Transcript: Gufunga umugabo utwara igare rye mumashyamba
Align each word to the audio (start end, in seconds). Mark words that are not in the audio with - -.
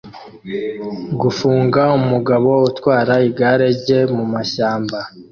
Gufunga 1.21 1.81
umugabo 1.99 2.49
utwara 2.69 3.13
igare 3.27 3.67
rye 3.79 3.99
mumashyamba 4.15 4.97